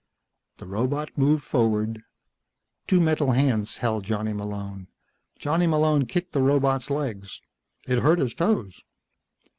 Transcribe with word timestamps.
The 0.57 0.65
robot 0.65 1.15
moved 1.15 1.43
forward. 1.43 2.01
Two 2.87 2.99
metal 2.99 3.33
hands 3.33 3.77
held 3.77 4.03
Johnny 4.03 4.33
Malone. 4.33 4.87
Johnny 5.37 5.67
Malone 5.67 6.07
kicked 6.07 6.33
the 6.33 6.41
robot's 6.41 6.89
legs. 6.89 7.39
It 7.87 7.99
hurt 7.99 8.17
his 8.17 8.33
toes. 8.33 8.81